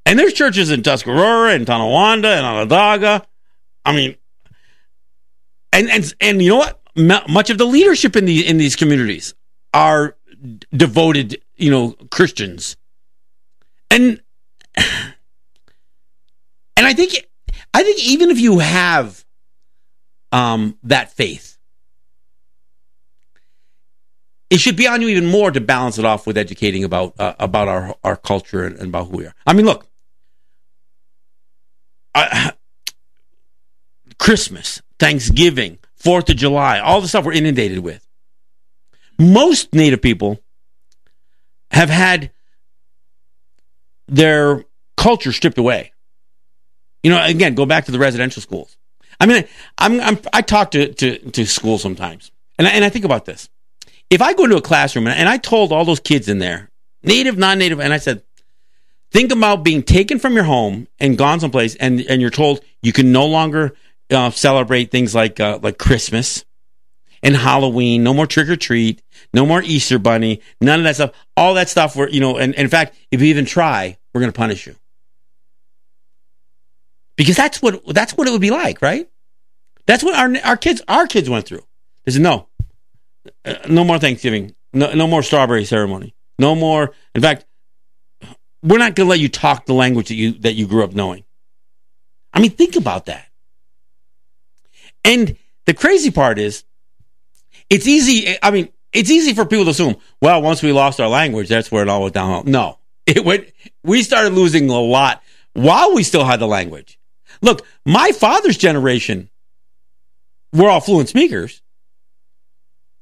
[0.07, 3.27] And there's churches in Tuscarora and Tonawanda and Onondaga.
[3.83, 4.15] I mean,
[5.73, 6.79] and and and you know what?
[6.95, 9.33] M- much of the leadership in the in these communities
[9.73, 12.77] are d- devoted, you know, Christians.
[13.91, 14.21] And
[14.77, 14.85] and
[16.77, 17.27] I think
[17.73, 19.25] I think even if you have
[20.31, 21.57] um that faith,
[24.49, 27.33] it should be on you even more to balance it off with educating about uh,
[27.39, 29.35] about our our culture and, and about who we are.
[29.45, 29.86] I mean, look,
[32.17, 32.53] I,
[34.19, 38.05] Christmas, Thanksgiving, Fourth of July, all the stuff we're inundated with.
[39.19, 40.39] Most Native people
[41.71, 42.31] have had
[44.07, 44.63] their
[44.95, 45.91] culture stripped away.
[47.03, 48.77] You know, again, go back to the residential schools.
[49.19, 49.45] I mean,
[49.77, 53.49] I'm, I'm I talk to, to, to sometimes, and I, and I think about this.
[54.09, 56.69] If I go into a classroom and, and I told all those kids in there,
[57.03, 58.23] native, non-native, and I said,
[59.11, 62.93] think about being taken from your home and gone someplace, and and you're told you
[62.93, 63.75] can no longer
[64.11, 66.45] uh, celebrate things like uh, like Christmas
[67.23, 69.01] and Halloween, no more trick or treat,
[69.33, 71.11] no more Easter bunny, none of that stuff.
[71.35, 74.21] All that stuff, where you know, and, and in fact, if you even try, we're
[74.21, 74.75] going to punish you
[77.17, 79.09] because that's what that's what it would be like, right?
[79.85, 81.63] That's what our our kids our kids went through.
[82.05, 82.47] They said no,
[83.43, 86.93] uh, no more Thanksgiving, no, no more strawberry ceremony, no more.
[87.13, 87.45] In fact,
[88.63, 90.93] we're not going to let you talk the language that you that you grew up
[90.93, 91.23] knowing.
[92.33, 93.27] I mean, think about that.
[95.03, 96.63] And the crazy part is,
[97.69, 98.37] it's easy.
[98.41, 101.71] I mean, it's easy for people to assume, well, once we lost our language, that's
[101.71, 102.43] where it all went downhill.
[102.43, 103.51] No, it went.
[103.83, 106.99] We started losing a lot while we still had the language.
[107.41, 109.29] Look, my father's generation
[110.53, 111.61] were all fluent speakers.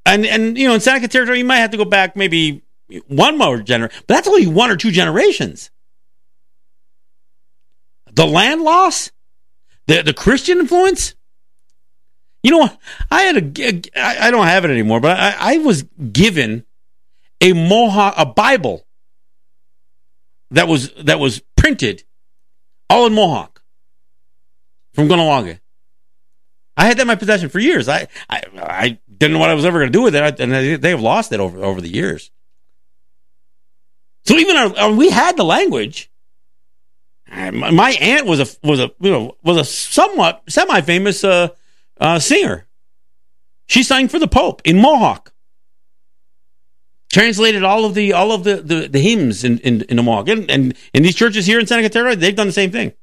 [0.06, 2.62] And and you know, in Seneca territory, you might have to go back maybe
[3.08, 5.72] one more generation, but that's only one or two generations.
[8.12, 9.12] The land loss,
[9.88, 11.16] the the Christian influence.
[12.44, 12.70] You know,
[13.10, 16.64] I had a I don't have it anymore, but I, I was given
[17.42, 18.86] a Mohawk a Bible
[20.52, 22.04] that was that was printed
[22.90, 23.64] all in Mohawk
[24.94, 25.60] from Kahnawake.
[26.78, 27.90] I had that in my possession for years.
[27.90, 30.52] I I, I didn't know what I was ever going to do with it, and
[30.82, 32.32] they have lost it over over the years.
[34.26, 36.10] So even our, we had the language.
[37.32, 41.50] My aunt was a was a you know was a somewhat semi famous uh,
[42.00, 42.66] uh, singer.
[43.68, 45.34] She sang for the Pope in Mohawk.
[47.12, 50.30] Translated all of the all of the, the, the hymns in, in, in the Mohawk.
[50.30, 52.94] And, and in these churches here in Seneca Territory, they've done the same thing.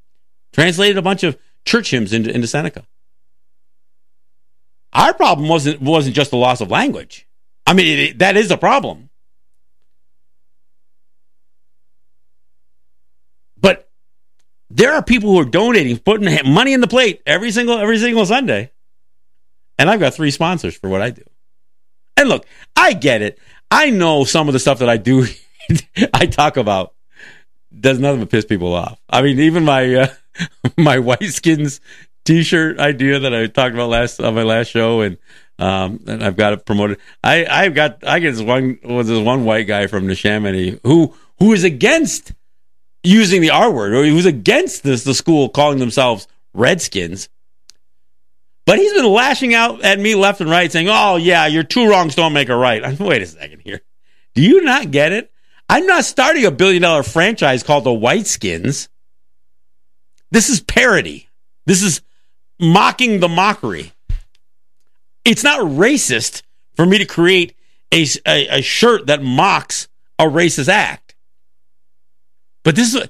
[0.51, 2.85] Translated a bunch of church hymns into, into Seneca.
[4.93, 7.27] Our problem wasn't wasn't just the loss of language.
[7.65, 9.09] I mean, it, it, that is a problem.
[13.59, 13.89] But
[14.75, 18.25] there are people who are donating, putting money in the plate every single every single
[18.25, 18.71] Sunday,
[19.77, 21.23] and I've got three sponsors for what I do.
[22.17, 23.39] And look, I get it.
[23.69, 25.27] I know some of the stuff that I do,
[26.13, 26.93] I talk about,
[27.79, 28.99] does nothing but piss people off.
[29.09, 30.07] I mean, even my uh,
[30.77, 31.79] my white skins
[32.25, 35.17] T-shirt idea that I talked about last on my last show, and
[35.59, 36.97] um, and I've got it promoted.
[37.23, 41.13] I I've got I get this one was this one white guy from Neshaminy who
[41.37, 42.33] who is against
[43.03, 47.29] using the R word, or he was against this the school calling themselves Redskins.
[48.65, 51.89] But he's been lashing out at me left and right, saying, "Oh yeah, your two
[51.89, 53.81] wrongs don't make a right." I'm, Wait a second here.
[54.35, 55.31] Do you not get it?
[55.69, 58.87] I'm not starting a billion dollar franchise called the Whiteskins.
[60.31, 61.29] This is parody.
[61.65, 62.01] This is
[62.59, 63.91] mocking the mockery.
[65.25, 66.41] It's not racist
[66.75, 67.55] for me to create
[67.91, 69.87] a, a, a shirt that mocks
[70.19, 71.02] a racist act.
[72.63, 73.07] But this is,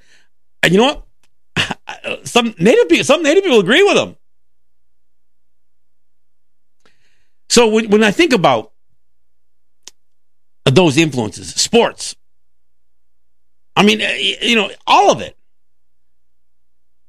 [0.69, 1.03] you know
[1.55, 2.25] what?
[2.27, 4.15] Some native people, some native people agree with him.
[7.49, 8.71] So when, when I think about
[10.65, 12.15] those influences, sports,
[13.75, 14.01] I mean,
[14.41, 15.37] you know, all of it.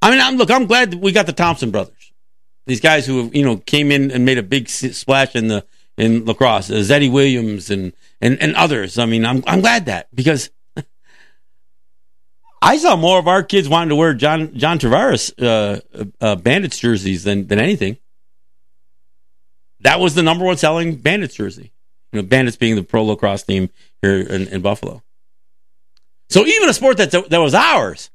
[0.01, 2.13] I mean, I'm, look, I'm glad we got the Thompson brothers.
[2.67, 5.65] These guys who you know came in and made a big splash in the
[5.97, 8.97] in lacrosse, uh, Zeddy Williams and and and others.
[8.97, 10.49] I mean, I'm I'm glad that because
[12.65, 15.81] I saw more of our kids wanting to wear John John Tavares uh,
[16.19, 17.97] uh, Bandits jerseys than than anything.
[19.81, 21.71] That was the number one selling Bandits jersey.
[22.11, 23.69] You know, Bandits being the pro lacrosse team
[24.01, 25.03] here in, in Buffalo.
[26.29, 28.09] So even a sport that that was ours,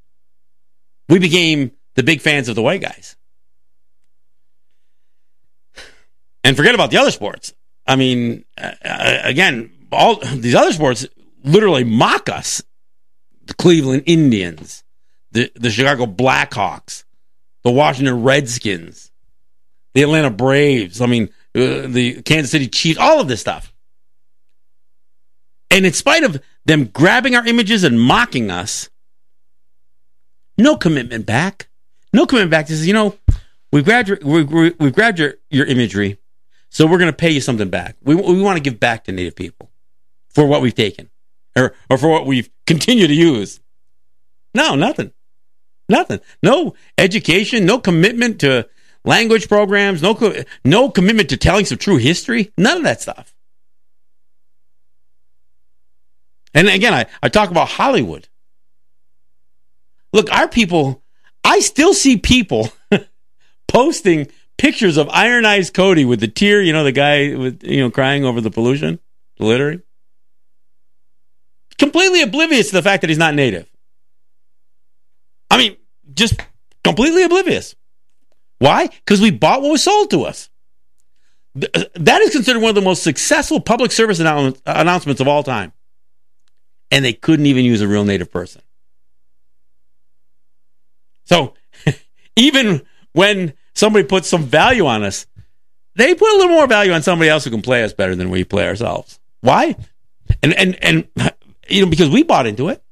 [1.08, 3.14] we became the big fans of the white guys.
[6.42, 7.54] And forget about the other sports.
[7.86, 8.72] I mean, uh,
[9.22, 11.06] again, all these other sports
[11.44, 12.62] literally mock us.
[13.50, 14.84] The Cleveland Indians,
[15.32, 17.02] the, the Chicago Blackhawks,
[17.64, 19.10] the Washington Redskins,
[19.92, 21.00] the Atlanta Braves.
[21.00, 23.72] I mean, uh, the Kansas City Chiefs, all of this stuff.
[25.68, 28.88] And in spite of them grabbing our images and mocking us,
[30.56, 31.68] no commitment back.
[32.12, 32.68] No commitment back.
[32.68, 33.16] This is, you know,
[33.72, 36.18] we've grabbed your, we, we, we've grabbed your, your imagery,
[36.68, 37.96] so we're going to pay you something back.
[38.00, 39.72] We, we want to give back to Native people
[40.28, 41.10] for what we've taken
[41.56, 43.58] or, or for what we've continued to use.
[44.54, 45.10] No, nothing.
[45.88, 46.20] Nothing.
[46.40, 48.68] No education, no commitment to
[49.04, 50.16] language programs, no,
[50.64, 52.52] no commitment to telling some true history.
[52.56, 53.34] None of that stuff.
[56.54, 58.28] And again, I, I talk about Hollywood.
[60.12, 61.02] Look, our people,
[61.42, 62.68] I still see people
[63.68, 64.28] posting
[64.58, 67.90] pictures of Iron Eyes Cody with the tear, you know, the guy with, you know,
[67.90, 69.00] crying over the pollution,
[69.38, 69.82] the littering.
[71.80, 73.66] Completely oblivious to the fact that he's not native.
[75.50, 75.78] I mean,
[76.12, 76.38] just
[76.84, 77.74] completely oblivious.
[78.58, 78.88] Why?
[78.88, 80.50] Because we bought what was sold to us.
[81.56, 85.42] Uh, that is considered one of the most successful public service uh, announcements of all
[85.42, 85.72] time.
[86.90, 88.60] And they couldn't even use a real native person.
[91.24, 91.54] So
[92.36, 92.82] even
[93.14, 95.24] when somebody puts some value on us,
[95.94, 98.28] they put a little more value on somebody else who can play us better than
[98.28, 99.18] we play ourselves.
[99.40, 99.76] Why?
[100.42, 101.08] And and and
[101.70, 102.82] you know because we bought into it.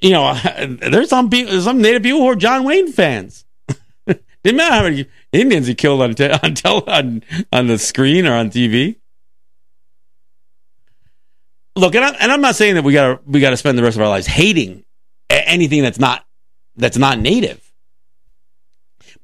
[0.00, 0.34] You know,
[0.80, 3.44] there's some people, some native people who are John Wayne fans.
[4.06, 8.34] Didn't matter how many Indians he killed on te- on, on on the screen or
[8.34, 8.96] on TV.
[11.76, 13.78] Look, and I'm, and I'm not saying that we got to we got to spend
[13.78, 14.84] the rest of our lives hating
[15.30, 16.24] anything that's not
[16.76, 17.64] that's not native.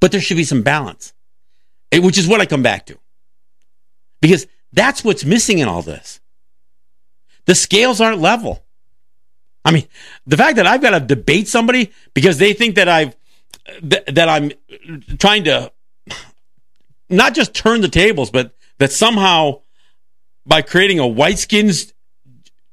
[0.01, 1.13] But there should be some balance,
[1.93, 2.99] eh, which is what I come back to.
[4.21, 6.21] Because that's what's missing in all this.
[7.47, 8.65] The scales aren't level.
[9.65, 9.87] I mean,
[10.27, 13.17] the fact that I've got to debate somebody because they think that I've
[13.83, 14.53] that I'm
[15.19, 15.73] trying to
[17.09, 19.63] not just turn the tables, but that somehow
[20.45, 21.95] by creating a white skins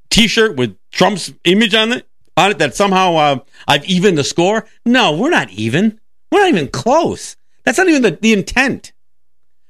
[0.10, 4.66] t-shirt with Trump's image on it, on it that somehow uh, I've evened the score.
[4.86, 6.00] No, we're not even.
[6.32, 7.38] We're not even close.
[7.64, 8.92] That's not even the, the intent.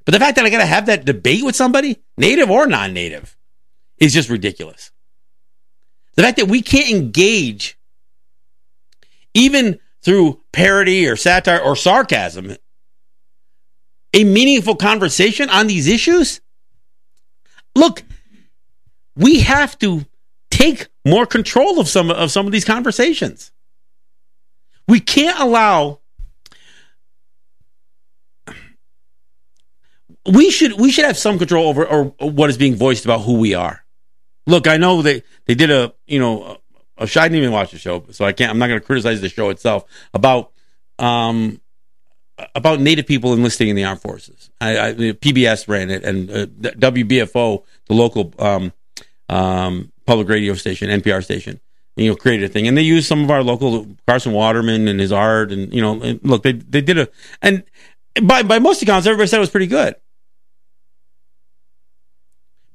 [0.06, 2.93] But the fact that I got to have that debate with somebody, native or non
[2.93, 3.38] native,
[4.02, 4.91] is just ridiculous.
[6.16, 7.78] The fact that we can't engage,
[9.34, 12.58] even through parody or satire or sarcasm,
[14.14, 16.41] a meaningful conversation on these issues.
[17.76, 18.04] Look,
[19.16, 20.06] we have to
[20.49, 23.52] take more control of some of some of these conversations.
[24.88, 25.99] We can't allow
[30.30, 33.38] we should we should have some control over or what is being voiced about who
[33.38, 33.80] we are.
[34.48, 36.58] Look, I know they they did a you know
[36.98, 38.52] I didn't even watch the show, so I can't.
[38.52, 40.52] I'm not going to criticize the show itself about
[41.00, 41.60] um
[42.56, 44.50] about Native people enlisting in the armed forces.
[44.60, 48.74] I, I PBS ran it, and uh, WBFO, the local um,
[49.30, 51.60] um, public radio station, NPR station,
[51.96, 55.00] you know, created a thing, and they used some of our local Carson Waterman and
[55.00, 57.08] his art, and you know, and look, they they did a,
[57.42, 57.64] and
[58.24, 59.96] by by most accounts, everybody said it was pretty good.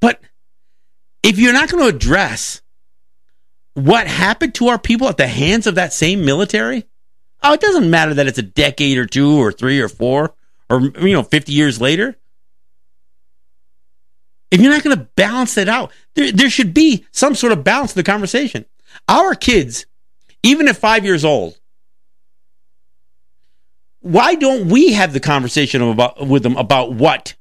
[0.00, 0.20] But
[1.26, 2.62] if you're not going to address
[3.74, 6.84] what happened to our people at the hands of that same military?
[7.42, 10.34] Oh, it doesn't matter that it's a decade or two or three or four
[10.70, 12.16] or, you know, 50 years later.
[14.52, 17.64] If you're not going to balance it out, there, there should be some sort of
[17.64, 18.64] balance in the conversation.
[19.08, 19.84] Our kids,
[20.44, 21.58] even at five years old,
[23.98, 27.34] why don't we have the conversation about, with them about what?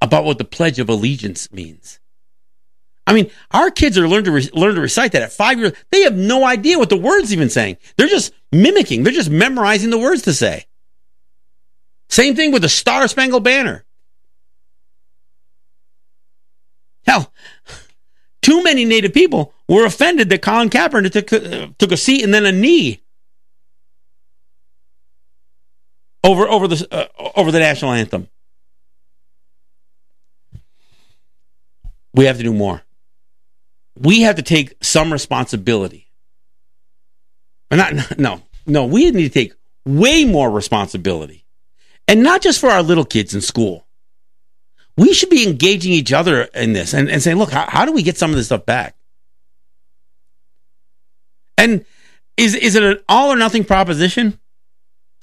[0.00, 2.00] About what the Pledge of Allegiance means.
[3.06, 5.72] I mean, our kids are learn to re- learn to recite that at five years.
[5.90, 7.76] They have no idea what the words even saying.
[7.96, 9.02] They're just mimicking.
[9.02, 10.66] They're just memorizing the words to say.
[12.08, 13.84] Same thing with the Star Spangled Banner.
[17.04, 17.32] Hell,
[18.42, 22.32] too many Native people were offended that Colin Kaepernick took, uh, took a seat and
[22.32, 23.00] then a knee
[26.22, 28.28] over over the uh, over the national anthem.
[32.14, 32.82] We have to do more.
[33.98, 36.10] We have to take some responsibility.
[37.70, 38.86] Not no no.
[38.86, 39.54] We need to take
[39.84, 41.44] way more responsibility,
[42.06, 43.86] and not just for our little kids in school.
[44.96, 47.92] We should be engaging each other in this and, and saying, look, how, how do
[47.92, 48.94] we get some of this stuff back?
[51.56, 51.86] And
[52.36, 54.38] is is it an all or nothing proposition?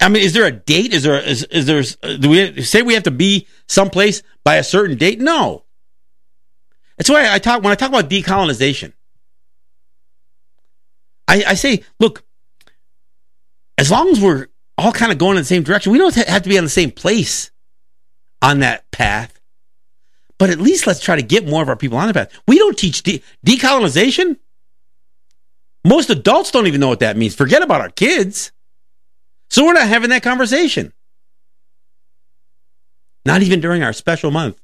[0.00, 0.92] I mean, is there a date?
[0.92, 1.82] Is there is, is there
[2.18, 5.20] do we say we have to be someplace by a certain date?
[5.20, 5.64] No.
[7.00, 8.92] That's why I talk when I talk about decolonization.
[11.26, 12.22] I, I say, look,
[13.78, 16.42] as long as we're all kind of going in the same direction, we don't have
[16.42, 17.52] to be on the same place
[18.42, 19.40] on that path.
[20.36, 22.38] But at least let's try to get more of our people on the path.
[22.46, 24.36] We don't teach de- decolonization.
[25.86, 27.34] Most adults don't even know what that means.
[27.34, 28.52] Forget about our kids.
[29.48, 30.92] So we're not having that conversation.
[33.24, 34.59] Not even during our special month.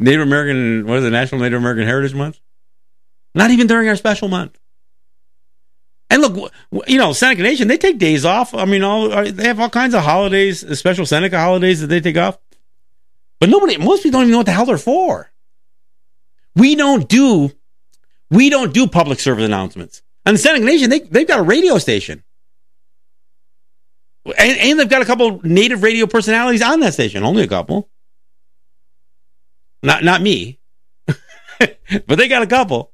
[0.00, 2.40] Native American, what is it, National Native American Heritage Month?
[3.34, 4.58] Not even during our special month.
[6.08, 6.52] And look,
[6.88, 8.52] you know, Seneca Nation, they take days off.
[8.52, 11.86] I mean, all uh, they have all kinds of holidays, uh, special Seneca holidays that
[11.86, 12.38] they take off.
[13.38, 15.30] But nobody, most people don't even know what the hell they're for.
[16.56, 17.52] We don't do,
[18.30, 20.02] we don't do public service announcements.
[20.26, 22.24] And the Seneca Nation, they, they've got a radio station.
[24.24, 27.22] And, and they've got a couple native radio personalities on that station.
[27.22, 27.88] Only a couple.
[29.82, 30.58] Not not me.
[31.06, 32.92] but they got a couple.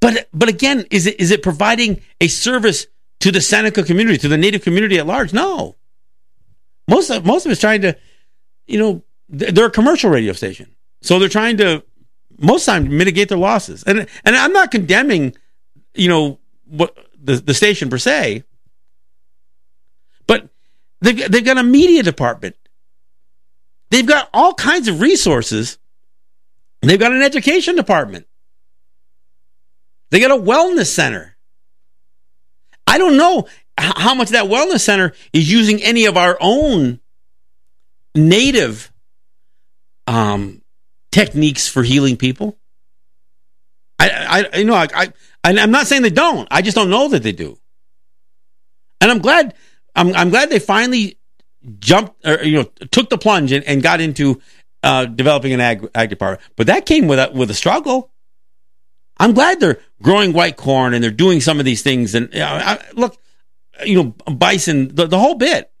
[0.00, 2.86] But but again, is it is it providing a service
[3.20, 5.32] to the Seneca community, to the native community at large?
[5.32, 5.76] No.
[6.88, 7.96] Most of most of it's trying to,
[8.66, 10.74] you know, they're a commercial radio station.
[11.02, 11.82] So they're trying to
[12.38, 13.82] most time mitigate their losses.
[13.84, 15.36] And and I'm not condemning,
[15.94, 18.44] you know, what the, the station per se.
[20.26, 20.48] But
[21.00, 22.56] they've, they've got a media department.
[23.90, 25.78] They've got all kinds of resources.
[26.82, 28.26] They've got an education department.
[30.10, 31.36] They got a wellness center.
[32.86, 33.46] I don't know
[33.78, 37.00] how much that wellness center is using any of our own
[38.14, 38.92] native
[40.06, 40.62] um,
[41.12, 42.56] techniques for healing people.
[43.98, 45.12] I, I, you know, I, I,
[45.44, 46.46] I'm not saying they don't.
[46.50, 47.58] I just don't know that they do.
[49.00, 49.54] And I'm glad
[49.94, 51.15] I'm, I'm glad they finally
[51.78, 54.40] jumped or you know took the plunge and, and got into
[54.82, 56.42] uh, developing an ag, ag department.
[56.56, 58.10] But that came with a, with a struggle.
[59.18, 62.14] I'm glad they're growing white corn and they're doing some of these things.
[62.14, 63.16] And know, I, look,
[63.84, 65.72] you know, bison, the, the whole bit.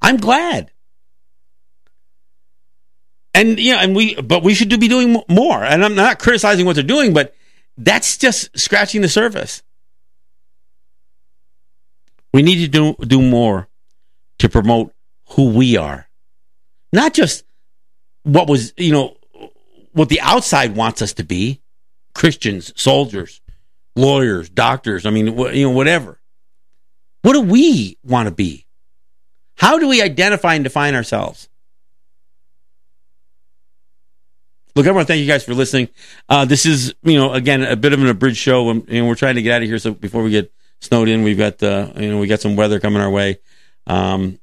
[0.00, 0.70] I'm glad.
[3.34, 5.62] And you know, and we, but we should be doing more.
[5.62, 7.34] And I'm not criticizing what they're doing, but
[7.76, 9.62] that's just scratching the surface.
[12.32, 13.68] We need to do, do more
[14.44, 14.92] to promote
[15.30, 16.06] who we are.
[16.92, 17.44] Not just
[18.24, 19.16] what was, you know,
[19.92, 21.62] what the outside wants us to be
[22.14, 23.40] Christians, soldiers,
[23.96, 26.20] lawyers, doctors, I mean, you know, whatever.
[27.22, 28.66] What do we want to be?
[29.56, 31.48] How do we identify and define ourselves?
[34.76, 35.88] Look, I want to thank you guys for listening.
[36.28, 39.36] Uh, this is, you know, again, a bit of an abridged show, and, we're trying
[39.36, 39.78] to get out of here.
[39.78, 40.52] So before we get
[40.84, 41.22] snowed in.
[41.22, 43.38] We've got uh, you know we got some weather coming our way.
[43.86, 44.38] Um,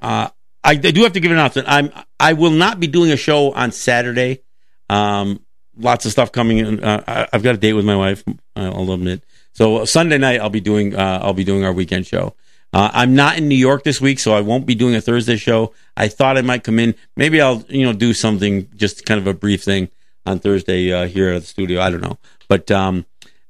[0.00, 0.28] uh,
[0.64, 1.68] I, I, do have to give it an announcement.
[1.68, 4.42] I'm I will not be doing a show on Saturday.
[4.88, 5.44] Um,
[5.76, 6.82] lots of stuff coming in.
[6.82, 8.24] Uh, I, have got a date with my wife.
[8.54, 9.22] I'll admit.
[9.52, 12.34] So Sunday night I'll be doing uh, I'll be doing our weekend show.
[12.72, 15.36] Uh, I'm not in New York this week, so I won't be doing a Thursday
[15.36, 15.72] show.
[15.96, 16.94] I thought I might come in.
[17.16, 19.88] Maybe I'll you know do something, just kind of a brief thing
[20.24, 21.80] on Thursday uh, here at the studio.
[21.80, 23.06] I don't know, but um,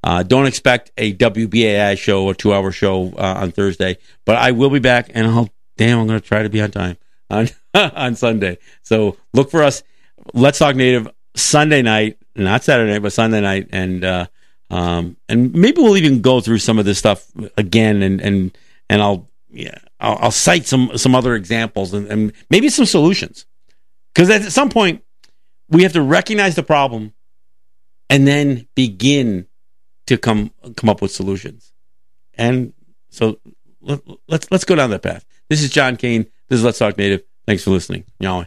[0.06, 4.52] uh, don't expect a WBAI show, a two hour show uh, on Thursday, but I
[4.52, 6.96] will be back and I'll, damn, I'm going to try to be on time
[7.30, 8.58] on, on Sunday.
[8.84, 9.82] So look for us.
[10.32, 14.26] Let's Talk Native Sunday night, not Saturday but Sunday night, and uh,
[14.70, 17.26] um, and maybe we'll even go through some of this stuff
[17.56, 18.56] again, and and
[18.88, 23.44] and I'll yeah I'll, I'll cite some some other examples and, and maybe some solutions.
[24.14, 25.02] Because at some point
[25.68, 27.12] we have to recognize the problem
[28.08, 29.48] and then begin
[30.06, 31.72] to come come up with solutions.
[32.34, 32.72] And
[33.10, 33.38] so
[33.80, 35.24] let, let's let's go down that path.
[35.48, 36.26] This is John Kane.
[36.48, 37.22] This is Let's Talk Native.
[37.46, 38.04] Thanks for listening.
[38.22, 38.46] Nyaweh.